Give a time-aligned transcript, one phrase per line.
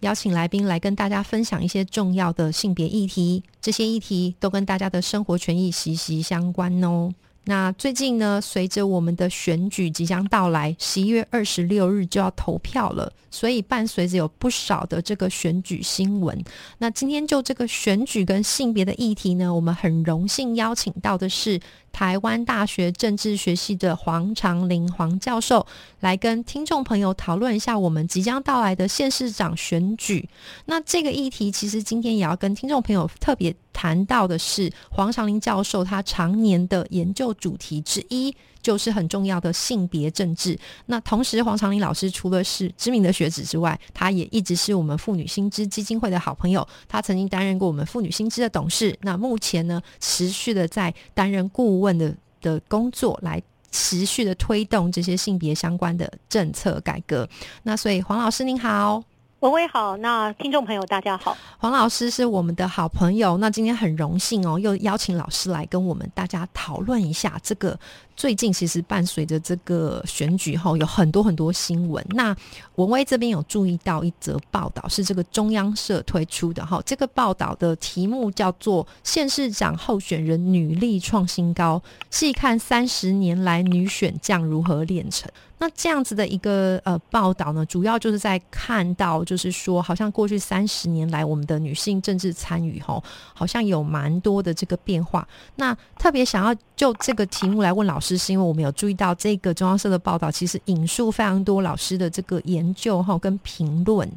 [0.00, 7.12] 邀请来宾来跟大家分享一些重要的性别议题，这些议题都跟大家的生活权益息息相关哦。
[7.48, 16.38] 那最近呢，随着我们的选举即将到来，十一月二十六日就要投票了，所以伴随着有不少的这个选举新闻。
[16.76, 21.58] 那今天就这个选举跟性别的议题呢，我们很荣幸邀请到的是。
[21.90, 25.66] 台湾大学政治学系的黄长林黄教授
[25.98, 30.28] 来跟听众朋友讨论一下我们即将到来的县市长选举。
[30.66, 38.34] 那这个议题其实今天也要跟听众朋友特别谈到的是，黄长林教授他常年的研究主题之一。
[38.60, 40.58] 就是很重要的性别政治。
[40.86, 46.66] 那同时，黄长林老师除了是知名的学子之外，他也一直是我们妇女新知基金会的好朋友。
[46.88, 48.94] 他曾经担任过我们妇女新知的董事。
[49.02, 57.26] 那目前呢，持续的在担任顾问的的工作，来持续的推动这些性别相关的政策改革。
[57.62, 59.07] 那所以，黄老师您好。
[59.40, 67.78] 文威好，那听众朋友大家好，黄老师是我们的好朋友，那今天很荣幸哦，又邀请老师来跟我们大家讨论一下这个
[68.16, 72.04] 最近其实伴随着这个选举后有很多很多新闻。
[72.10, 72.34] 那
[72.74, 85.30] 文威这边有注意到一则报道，是这个中央社推出的哈，这个报道的题目叫做“县市长候选人女力创新高，细看三十年来女选将如何炼成”。
[85.58, 93.02] 那这样子的一个呃报道呢，主要就是在看到，就是说，好像过去三十年来，我们的女性政治参与吼，
[93.34, 95.26] 好像有蛮多的这个变化。
[95.56, 104.08] 那特别想要就这个题目来问老师，是因为我们有注意到这个中央社的报道，其实引述非常多老师的这个研究哈跟评论。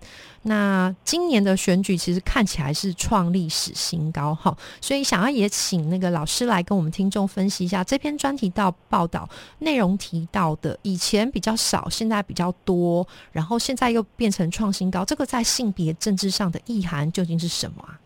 [0.43, 9.27] 那今年的选举其实看起来是创历史新高哈，所以想要也请那个老师来跟我们听众分析一下这篇专题到报道
[9.59, 18.00] 内容提到的以前比较少，现在比较多，然后现在又变成创新高，这个在性别政治上的意涵究竟是什么啊？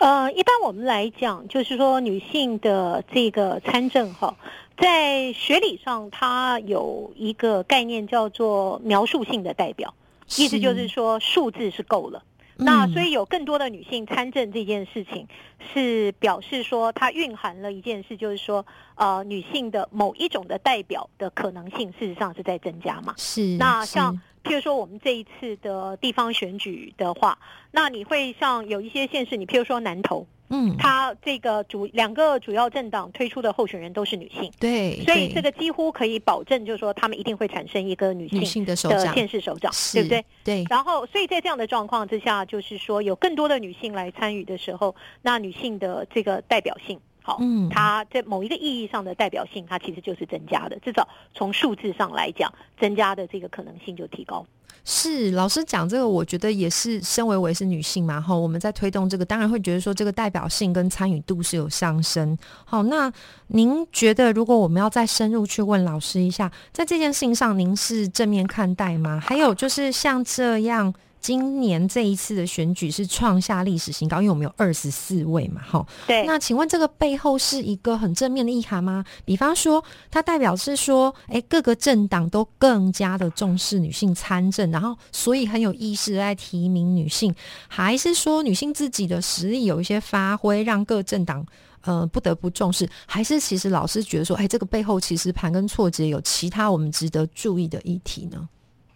[0.00, 4.36] 呃，一般我们来讲，就是说女性的这个参政哈，
[4.76, 9.94] 在学理上它有一个概念叫做描述性的代表。
[10.38, 12.22] 意思就是说，数字是够了。
[12.64, 15.26] 那所以有更多的女性参政这件事情，
[15.72, 18.64] 是表示说它蕴含了一件事，就是说，
[18.94, 23.14] 呃，女性的某一种的代表的可能性，事实上是在增加嘛。
[23.16, 23.56] 是。
[23.56, 24.14] 那像
[24.44, 27.38] 譬如说我们这一次的地方选举的话，
[27.70, 30.26] 那你会像有一些县市，你譬如说南投。
[30.52, 40.24] 嗯，他这个主两个主要政党推出的候选人都是女性，对，所以这个几乎可以保证，就是说他们一定会产生一个女性的县市首长，对不对？
[40.44, 40.64] 对。
[40.68, 54.44] 然后，所以在这样的状况之下，就是说有更多的女性来参与的时候，那女性的这个代表性，好，嗯，它在某一个意义上的代表性，它其实就是增加的，至少从数字上来讲，增加的这个可能性就提高。
[54.84, 62.36] 是老师讲这个，我觉得也是身为为是女性嘛，哈，我们在推动这个，当然会觉得说这个代表性跟参与度是有上升。
[62.64, 63.12] 好，那
[63.46, 69.20] 您觉得如果我们要再深入去问老师一下，在这件事情上，您是正面看待吗？
[69.20, 70.92] 还有就是像这样。
[71.22, 75.86] 今年这一次的选举是创下历史新高，因为我们有二十四位嘛，哈。
[76.08, 76.26] 对。
[76.26, 79.04] 那请问这个背后是一个很正面的意涵吗？
[79.24, 87.32] 比方说，它代表是说，哎，各个政党都更加的重视女性参政，然后所以很有意识在提名女性，
[87.68, 91.46] 还是说女性自己的实力有一些发挥，让各政党
[91.82, 92.88] 呃不得不重视？
[93.06, 98.48] 还是其实老师觉得说，哎，这个背后其实盘根错节，有其他我们值得注意的议题呢？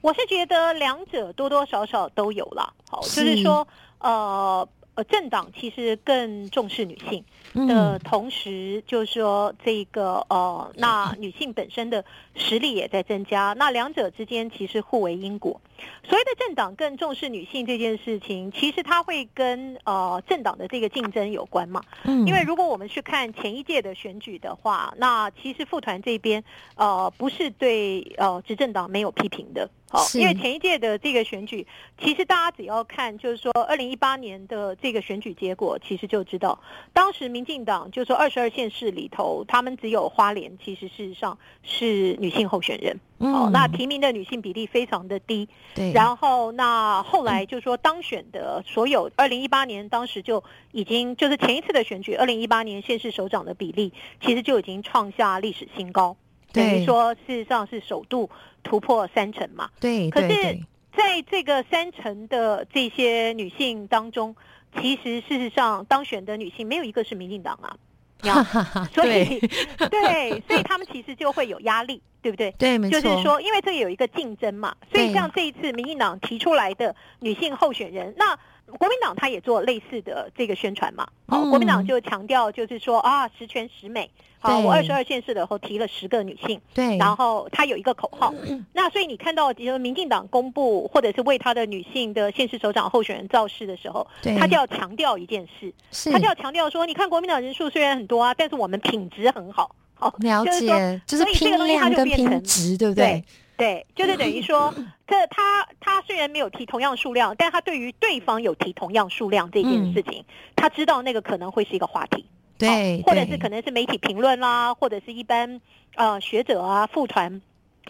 [0.06, 3.66] 我是觉得两者多多少少都有了，好，就是说，
[3.98, 4.68] 呃。
[4.96, 7.22] 呃，政党其实更重视女性
[7.68, 12.02] 的同时，就是说这个呃，那女性本身的
[12.34, 15.60] 实力也在增加，那两者之间其实互为因果。
[16.02, 21.82] 所谓的政党更重视女性这件事情，其实它会跟呃政党的这个竞争有关嘛。
[22.04, 26.42] 嗯，因为如果我们去看前一届的选举的话，那其实副团这边
[26.74, 29.68] 呃不是对呃执政党没有批评的。
[29.88, 31.64] 好，因为前一届的这个选举，
[31.96, 36.58] 其实大家只要看，就是说二零一八年的这个选举结果，其实就知道，
[36.92, 45.48] 当时民进党就是说二十二县市里头，他们只有花莲，其实事实上是女性候选人，哦，那提名的女性比例非常的低。
[45.72, 45.92] 对。
[45.92, 50.42] 然后那后来就是说当选的所有二零一八年当时就
[50.72, 56.16] 已经就是前一次的选举，二零一八年县市首长的比例，其实就已经创下历史新高。
[56.52, 58.30] 等于说，事实上是首度
[58.62, 59.70] 突破三成嘛？
[59.80, 60.10] 对。
[60.10, 60.58] 可是，
[60.96, 64.34] 在这个三成的这些女性当中，
[64.80, 67.76] 其实事实上当选的女性没有一个是民进党啊。
[68.94, 69.38] 所以，
[69.90, 72.50] 对，所以他们其实就会有压力， 对不对？
[72.52, 72.98] 对，没错。
[73.00, 78.36] 就是说，因为这有一个竞争嘛，所以像这一次民进党提出来的女性候选人，那
[78.78, 81.06] 国民党他也做类似的这个宣传嘛。
[81.26, 84.10] 好，国民党就强调就是说啊，十全十美。
[84.38, 88.32] 好，我二十二县市的时候提了十个女性，对，然后他有一个口号，
[88.74, 94.06] 那所以你看到，比如民进党公布或者是为他的女性的县市首长候选人造势的时候，
[94.38, 95.72] 他就要强调一件事，
[96.12, 103.24] 他就要强调说，你看国民党人数虽然很多啊，但是我们品质很好，好，了解，就是拼量跟拼值，对不对？
[103.56, 104.72] 对，就是等于说，
[105.06, 110.24] 他他他虽然没有提同样数量，但他对于对方有提同样数量这件事情，
[110.54, 112.26] 他知道那个可能会是一个话题。
[112.58, 115.60] 对，或者是可能是媒体评论啦，或者是一般
[115.94, 117.40] 呃学者啊副团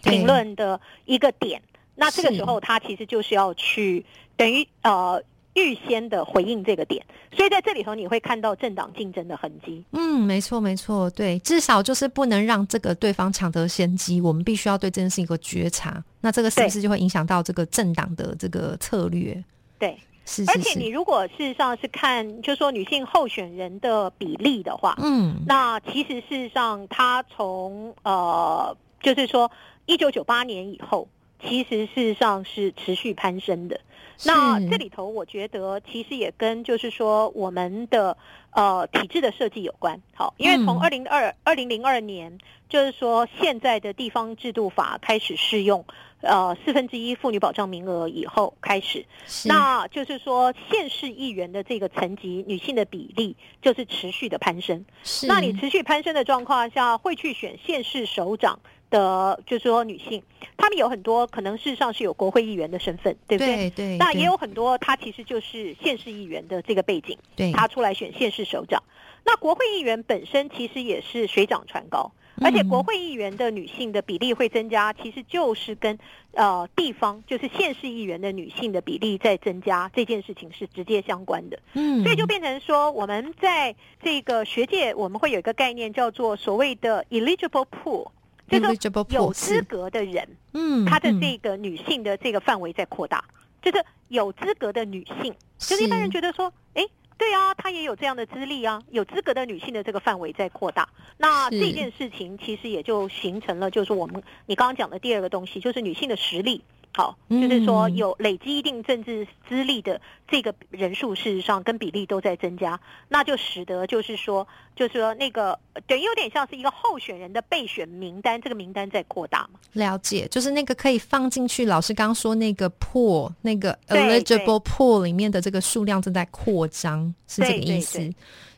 [0.03, 1.61] 评论的一个点。
[1.95, 4.05] 那这个时候他其实就是要去
[4.35, 5.21] 等于呃
[5.57, 7.03] 预先的回应这个点，
[7.35, 9.83] 所以在这里头你会看到政党竞争的痕迹。
[9.91, 16.03] 嗯，没错没错，对，至少就是不能让这个对方抢得先机，我们必须要对这件事情有个觉察。
[16.21, 19.43] 那这个是不是就会影响到这个政党的这个策略？
[19.79, 20.43] 对是。
[20.47, 29.49] 而且你如果事实上是看，就是说女性候选人的比例的话，嗯，那其实事实上，她从呃，就是说
[29.87, 31.07] 一九九八年以后，
[31.43, 33.79] 其实事实上是持续攀升的。
[34.25, 38.17] 那这里头，我觉得其实也跟就是说我们的
[38.51, 40.01] 呃体制的设计有关。
[40.15, 42.37] 好，因为从二零二二零零二年，
[42.67, 45.85] 就是说现在的地方制度法开始适用。
[46.21, 49.05] 呃，四分之一妇女保障名额以后开始，
[49.45, 54.83] 那就是说县市议员的这个层级女性的比例就是持续的攀升。
[55.03, 60.21] 是，那你持续攀升的状况下，会去选县市首长的，就是说女性，
[60.57, 63.55] 她们有很多可能事实上是有国会议员的身份，对不对？
[63.55, 63.97] 对对。
[63.97, 68.81] 那也有很多她其实就是县市议员的这个背景，对，她出来选县市首长。
[69.25, 72.11] 那国会议员本身其实也是水涨船高。
[72.39, 75.97] 而且国会议员的女性的比例会增加，其实就是跟
[76.33, 81.57] 呃地方就是县市议员的女性的比例在增加这件事情是直接相关的。
[81.73, 88.05] 嗯，所以就变成说，我们在这个学界我们会有一个概念叫做所谓的 eligible pool，
[88.47, 93.23] 就是有资格的人，嗯，他的这个女性的这个范围在扩大，
[93.61, 96.83] 就是有资格的女性，就是一般人觉得说，哎。
[97.19, 106.63] 对啊，她也有这样的资历啊，有资格的女性的这个范围在扩大，那这件事情其实也就形成了，就是我们你刚刚讲的第二个东西，就是女性的实力。
[106.97, 119.59] 好，就是说有累积一定政治资历的这个人数，事实上跟比例都在增加，那就使得就是说，就是说那个等于有点像是一个候选人的备选名单，这个名单在扩大嘛？
[119.73, 121.67] 了解，就是那个可以放进去。
[121.67, 128.11] 老师刚刚说那个 pool，那个 eligible pool 里面的这个数量正在扩张，是这个意思。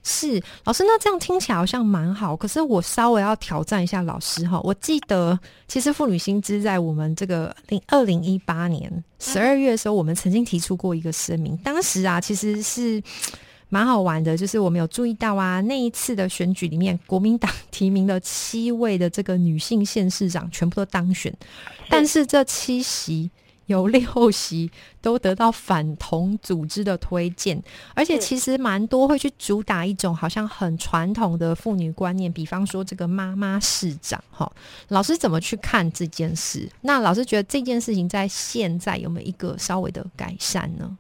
[0.10, 2.36] 是老师，那这样听起来好像蛮好。
[2.36, 4.60] 可是我稍微要挑战一下老师哈。
[4.64, 11.56] 我记得其实妇女薪资在我们这个零二零一八年十二月的时候，我们曾经提出过一个声明。
[11.58, 13.02] 当时啊，其实是
[13.70, 21.32] 蛮好玩的，就是我们有注意到啊，那一次的选举里面，国民党 提名的七位的这个女性县市长，全部都当选，
[21.88, 23.30] 但是这七席。
[23.70, 27.62] 有六席都得到反同组织的推荐，
[27.94, 34.52] 而且其实蛮多会去主打一种好像很传统的妇女观念，比方说这个妈妈市长哈。
[34.88, 36.68] 老师怎么去看这件事？
[36.82, 40.98] 那老师觉得这件事情在现在有没有一个稍微的改善呢？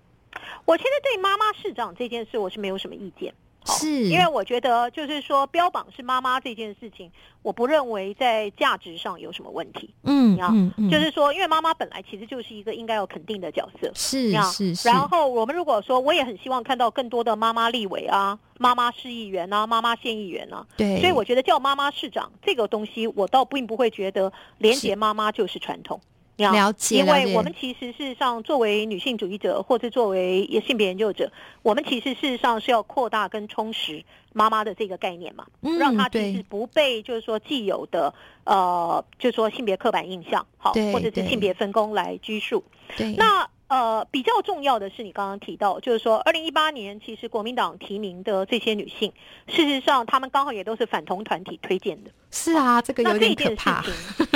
[0.66, 3.34] 我现在对妈妈市长这件事我是没有什么意见。
[3.66, 7.12] 是，因为我觉得就是说标榜是妈妈这件事情，
[7.42, 9.94] 我不认为在价值上有什么问题。
[10.04, 10.38] 嗯，
[10.78, 13.92] 嗯，就是说，因为妈妈本来其实就是一个应该要肯定的角色。
[13.94, 14.88] 是是是。
[14.88, 20.66] 然后我们如果说，我也很希望看到更多的妈妈立委啊，妈妈市议员啊，妈妈县议员啊。
[20.75, 21.00] 对。
[21.00, 26.00] 所以我觉得叫妈妈市长这个东西，我倒并不会觉得连结妈妈就是传统。
[26.39, 31.31] 了解，因为我们其实事实上作为女性主义者，或者作为性别研究者，
[31.62, 34.03] 我们其实事实上是要扩大跟充实
[34.34, 35.46] 妈妈的这个概念嘛，
[35.77, 38.13] 让她其实不被就是说既有的
[38.46, 42.63] 呃，就是说性别刻板印象，好，或者是性别分工来拘束。
[42.96, 43.48] 对，那。
[43.70, 49.14] 呃，比较重要的是，你刚刚提到，就是说，二零一八年其实国民党提名的这些女性，
[49.48, 52.10] 事实上，她们刚好也都是反同团体推荐的。
[52.32, 53.84] 是啊，这个有点可怕。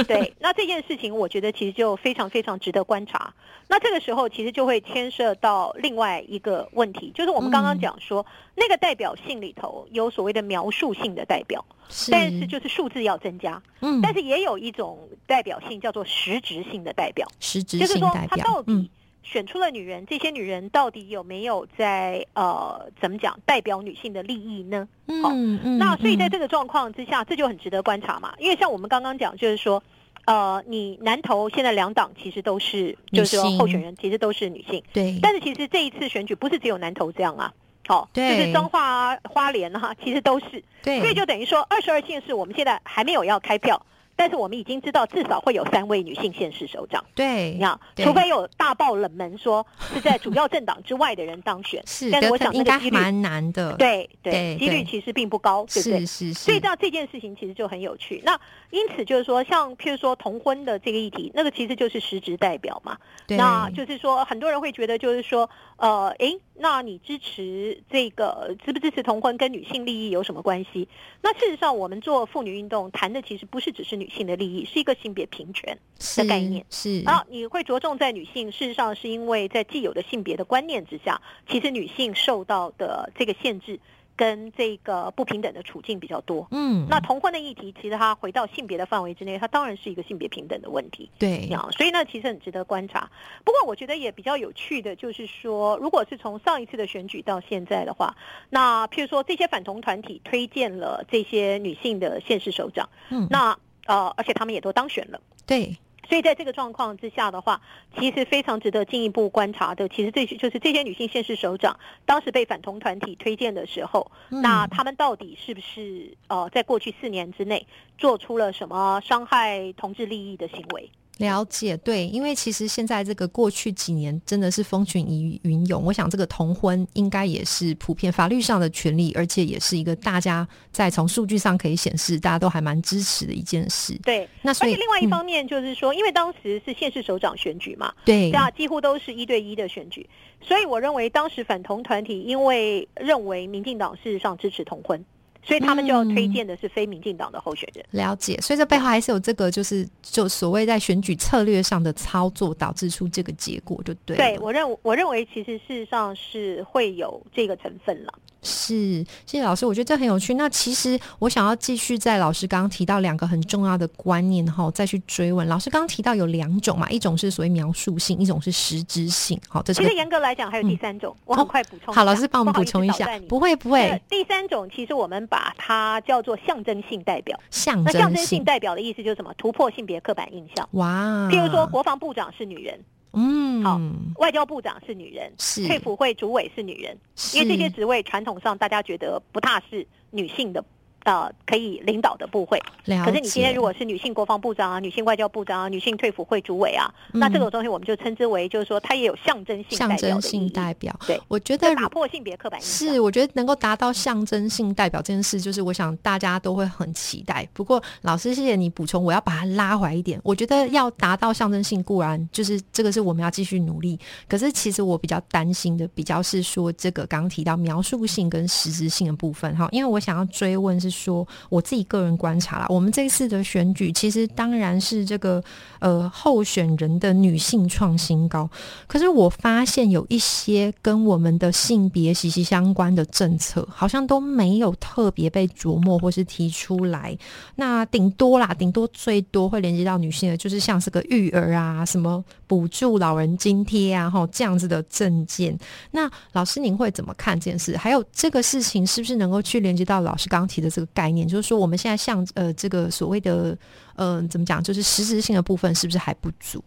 [0.07, 3.33] 对，那这件事情，我觉得其实就非常非常值得观察。
[3.67, 8.23] 那这个时候，其实就会牵涉到另外一个问题，就是我们刚刚讲说，
[8.53, 11.65] 那个代表性里头有所谓的描述性的代表，
[12.11, 13.59] 但是就是数字要增加。
[13.79, 18.63] 嗯，但是也有一种代表性叫做实质性的代表，实质性代表。
[18.67, 18.87] 嗯。
[19.23, 24.87] 选出了女人，这些女人到底有没有在呃怎么讲代表女性的利益呢？
[25.07, 25.33] 嗯好，
[25.79, 28.33] 那所以在这个状况之下，这就很值得观察嘛。
[28.37, 29.81] 因为像我们刚刚讲，就是说，
[30.25, 35.17] 呃，你南投现在两党其实都是，就是说候选人其实都是女性，对。
[35.21, 37.53] 但是其实这一次选举不是只有南投这样啊，
[37.87, 40.99] 好，就是彰化啊、花莲啊，其实都是，对。
[40.99, 43.85] 所以就等于说，二十二县市我们现在还没有要开票。
[44.15, 47.03] 但是我们已经知道，至少会有三位女性现市首长。
[47.15, 53.73] 对，你看，除非有大爆冷门，说是在主要政党之外的人当选， 是，但是我想那个几率蛮难的。
[53.77, 55.99] 对对，几率其实并不高，对不对？
[55.99, 56.33] 是是是。
[56.33, 58.21] 所以这样这件事情其实就很有趣。
[58.25, 58.39] 那
[58.71, 62.97] 因此就是说，像譬如说同婚的这个议题，那个其实就是实职代表嘛。
[63.29, 70.87] 那就是说，很多人会觉得，就是说，呃，诶，那你支持这个支不支持同婚跟女性利益有什么关系？
[71.21, 75.77] 那事实上，我们做妇女运动谈的其实不是只是女性的利益，是一个性别平权
[76.17, 76.65] 的概念。
[76.69, 83.79] 是啊，你会着重在女性，事实上是因为在既有的性别的观念之下，其实女性受到的这个限制。
[84.15, 93.09] 跟这个不平等的处境比较多，嗯，那同婚的议题，其实它回到性别的范围之内，它当然是一个性别平等的问题，对，所以呢，其实很值得观察。
[93.43, 98.15] 不过，我觉得也比较有趣的，就是说，如果是从上一次的选举到现在的话，
[98.51, 105.77] 那譬如说这些反同团体推荐了这些女性的县市首长，嗯，那呃，而且他们也都当选了，对。
[106.09, 107.61] 所以在这个状况之下的话，
[107.97, 117.65] 其实非常值得进一步观察的，其实这些就是这些女性县市首长当时被反同团体推荐的时候，那他们到底是不是呃，在过去四年之内
[117.97, 120.91] 做出了什么伤害同志利益的行为？
[121.19, 133.95] 了解，对，因为其实现在这个过去几年真的是风群云云涌，我想这个同婚应该也是普遍法律上的权利，而且也是一个大家在从数据上可以显示大家都还蛮支持的一件事。
[134.03, 140.09] 对，那所以另外一方面就是说，因为当时是县市首长选举嘛，对，啊，几乎都是一对一的选举，
[140.41, 145.05] 所以我认为当时反同团体因为认为民进党事实上支持同婚。
[145.45, 147.85] 所以他们就要推荐的是非民进党的候选人。
[147.91, 154.15] 了解，所以这背后还是有这个，就是就所谓在选举策略上的操作，导致出这个结果，就对。
[154.15, 158.13] 对我认我认为其实事实上是会有这个成分了。
[158.43, 160.33] 是，谢谢老师，我觉得这很有趣。
[160.33, 165.47] 那其实我想要继续在老师刚刚提到两个很重要的观念后，再去追问。
[165.47, 169.39] 老师刚刚提到有两种嘛，一种是所谓描述性，一种是实质性。
[169.47, 171.93] 好，这是其实严格来讲还有第三种，我很快补充。
[171.93, 173.07] 好，老师帮我们补充一下。
[173.29, 177.39] 不会不会，第三种其实我们把它叫做象征性代表。
[177.49, 179.33] 象征象征性代表的意思就是什么？
[179.37, 180.67] 突破性别刻板印象。
[180.71, 182.79] 哇，譬如说国防部长是女人。
[183.13, 183.79] 嗯，好，
[184.17, 185.67] 外交部长是女人，是。
[185.67, 186.97] 退辅会主委是女人，
[187.33, 190.63] 因为这些职位传统上大家觉得不踏实女性的。
[191.03, 200.97] 呃，可以领导的部会，可是你今天如果是女性国防部长啊、女性外交部长啊、女性退辅会主委啊，那这种东西我们就称之为，就是说它也有象征性象征性代表。
[201.05, 207.45] 对，我觉得打破性别刻板印象是，我觉得能够达到象征性代表这件事，就是我想大家都会很期待。
[207.51, 210.19] 不过老师，谢谢你补充，我要把它拉回来一点。
[210.23, 221.63] 我觉得要达到象征性固然就是这个是我们要继续努力，可是其实我比较担心的，比较是说这个刚刚提到描述性跟实质性的部分哈，因为我想要追问是说我。
[221.63, 225.41] 自己个人观察啦，我们这次的选举其实当然是这个
[225.79, 228.47] 呃候选人的女性创新高，
[228.85, 237.17] 可是我发现有一些跟我们的性别息息相关的政策，好像都没有特别被琢磨或是提出来。
[237.55, 245.57] 那顶多啦，顶多最多会连接到女性的，就是像是个育儿啊，什么补助老人津贴啊，哈这样子的证件。
[245.91, 247.77] 那老师您会怎么看这件事？
[247.77, 251.57] 还有这个事情是不是能够去连接到老师刚提的这个概念，就是说？
[251.57, 253.57] 我们现在像呃这个所谓的
[253.95, 256.63] 嗯怎么讲，就是实质性的部分是不是还不足？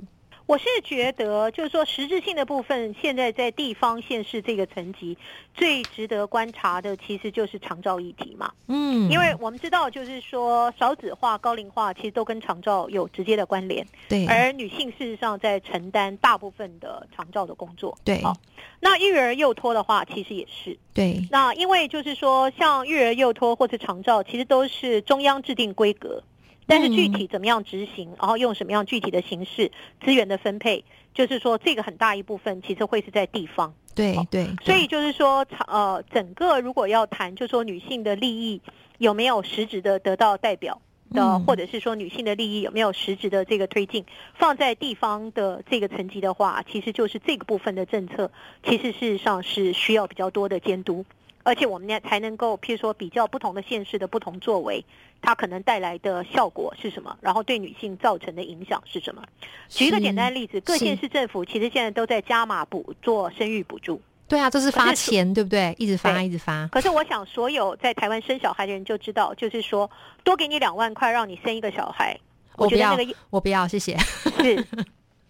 [0.46, 5.18] 我是觉得，就是说实质性的部分，现在在地方县市这个层级，
[5.52, 8.52] 最值得观察的，其实就是长照议题嘛。
[8.68, 13.84] 嗯，因为我们知道，就是说少子化、高龄化，其实都跟长照有直接的关联。
[14.08, 14.24] 对。
[14.26, 17.98] 而女性事实上在承担大部分的长照的工作。
[18.04, 18.22] 对。
[18.22, 18.32] 好，
[18.78, 20.78] 那育儿幼托的话，其实也是。
[20.94, 21.26] 对。
[21.28, 26.22] 那因为就是说，像育儿幼托或者长照，其实都是中央制定规格。
[26.66, 29.70] 但是具体怎么样执行，然后用什么样具体的形式
[30.04, 33.72] 资源的分配，就是说这个很大一部分其实会是在地方。
[33.94, 34.48] 对对。
[34.62, 38.60] 所以就是说，呃，整个如果要谈，就是说女性的利益
[38.98, 40.82] 有没有实质的得到代表
[41.12, 44.04] 的，或者是说女性的利益有没有实质的这个推进，
[44.34, 48.30] 放在地方的这个层级的话，其实就是这个部分的政策，
[48.64, 51.04] 其实事实上是需要比较多的监督。
[51.46, 54.84] 而且我们呢才能够，譬如说比较不同的县市的不同作为，
[55.22, 57.16] 它可能带来的效果是什么？
[57.20, 59.22] 然后对女性造成的影响是什么？
[59.68, 64.02] 举一个简单的例子，各县市政府其实现在都在加码补做生育补助。
[64.26, 65.72] 对啊，这是发钱，对不对？
[65.78, 66.66] 一直发，一直发。
[66.72, 69.88] 可是我想，所有在台湾生小孩的人就知道，就是说
[70.24, 72.18] 多给你两万块，让你生一个小孩，
[72.56, 72.98] 我不要，
[73.30, 73.96] 我不要，谢谢。
[74.42, 74.66] 是。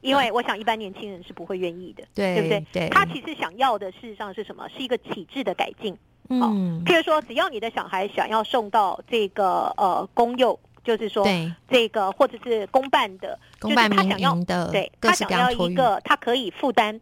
[0.06, 2.64] 因为我想，一般年轻人是不会愿意的，对不对？
[2.72, 4.68] 对，他其实想要的，事实上是什么？
[4.68, 5.96] 是一个体制的改进。
[6.28, 11.26] 嗯，譬如说，只要你的小孩想要送到这个呃公幼，就是说，
[11.68, 17.00] 这个或者是公办的，公办他想要的，对，他想要一个他可以负担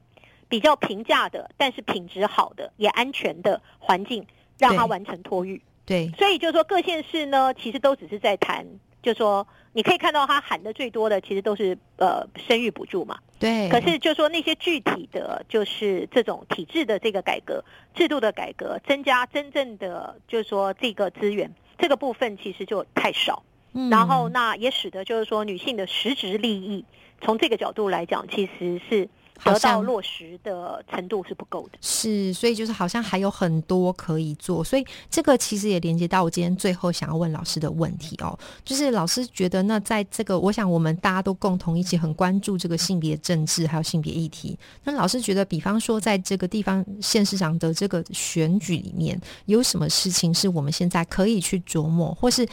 [0.48, 4.26] 比较平价的，但是品质好的也安全的环境，
[4.58, 5.60] 让他完成托育。
[5.84, 8.66] 对，所以就是说，各县市呢，其实都只是在谈。
[9.04, 13.18] 就说你可以看到他喊的最多的，其实都是呃生育补助嘛。
[13.38, 13.68] 对。
[13.68, 17.62] 可是就说那些具体的，就是这种体制的这个改革、
[17.94, 23.42] 制度的改革，增加真正的就是说这个资源，这个部分其实就太少。
[23.74, 23.90] 嗯。
[23.90, 26.84] 然后那也使得就是说女性的实质利益，
[27.20, 29.08] 从这个角度来讲，其实是。
[29.44, 52.46] 得到落实的程度是不够的，是，所以就是好像还有很多可以做，所以这个其实也连接到我今天最后想要问老师的问题哦，就是老师觉得那在这个，我想我们大家都共同一起很关注这个性别政治还有性别议题，那老师觉得，比方说在这个地方县市长的这个选举里面，有什么事情是我们现在可以去琢磨，或是？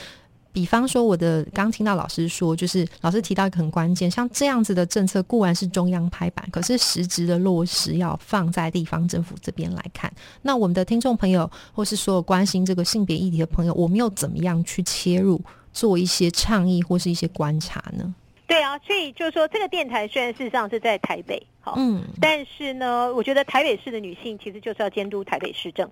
[0.54, 10.12] 比方说，我的刚听到老师说，就是老师提到一个很关键，像这样子的政策固然是中央拍板，可是实质的落实要放在地方政府这边来看。
[10.42, 15.42] 那我们的听众朋友，或是所有关心这个性别议题的朋友，我们又怎么样去切入，
[15.72, 18.14] 做一些倡议或是一些观察呢？
[18.46, 25.90] 对啊，所以就是说，这个电台虽然事实上是在台北，好，嗯，但是呢，我觉得台北市的女性其实就是要监督台北市政，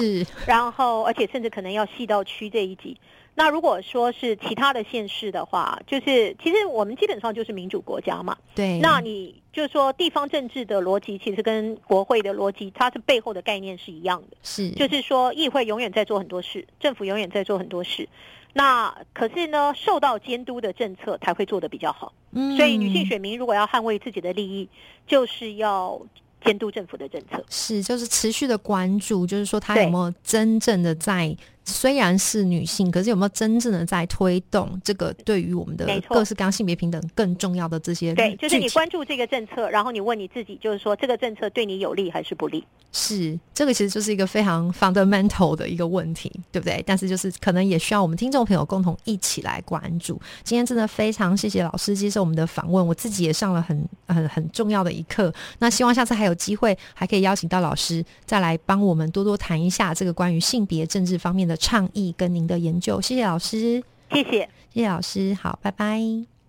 [0.00, 2.98] 是，然后而且甚至可能要细到区这一级。
[3.34, 8.36] 那如果说是其他的县市的话，就是其实我们基本上就是民主国家嘛。
[8.54, 8.78] 对。
[8.80, 14.36] 那你就是说地方政治的逻辑，其实跟国会的逻辑，它是背后的概念是一样的。
[14.42, 14.70] 是。
[14.72, 18.06] 就是说，议会永远在做很多事，政府永远在做很多事。
[18.52, 22.12] 那可是呢，受到监督的政策才会做得比较好。
[22.32, 22.54] 嗯。
[22.58, 24.68] 所以女性选民如果要捍卫自己的利益，
[25.06, 25.98] 就是要
[26.44, 27.42] 监督政府的政策。
[27.48, 31.34] 是，就是持续的关注，就是说他有没有真正的在。
[31.64, 38.12] 虽然是女性，可是有没有真正的在推动这个对于我们的各式各样性别平等更重要的这些？
[38.14, 42.64] 对，就是你关注这个政策，然后你问你自己，就是说这个政策对你有利还是不利？
[42.94, 46.82] 是，这个其实就是一个非常 fundamental 的一个问题，对不对？
[46.86, 50.20] 但是就是可能也需要我们听众朋友共同一起来关注。
[50.42, 55.32] 今天真的非常谢谢老师接受我们的访问，我自己也上了很很很重要的一课。
[55.58, 61.51] 那希望下次还有机会，还可以邀请到老师再来帮我们多多谈一下这个关于性别政治方面的。
[61.52, 64.30] 的倡议跟您的研究，谢谢老师，谢谢
[64.72, 66.00] 谢谢老师，好，拜拜。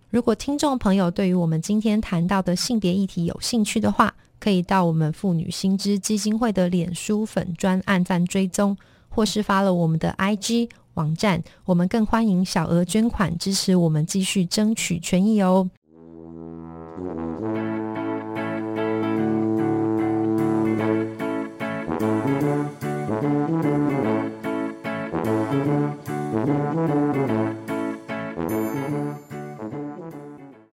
[0.10, 8.78] 如果听众朋友对于我们今天谈到的性别议题有兴趣的话，可以到我们妇女新知基金会的脸书粉专按赞追踪，
[9.10, 15.70] 或是发了我们的 IG 网站，我们更欢迎小额捐款支持我们继续争取权益哦。